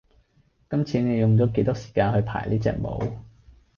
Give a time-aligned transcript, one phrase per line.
[0.67, 3.17] 今次你用咗幾多時間去排呢隻舞￼